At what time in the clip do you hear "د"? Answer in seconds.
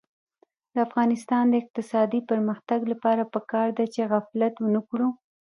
0.73-0.75, 1.49-1.53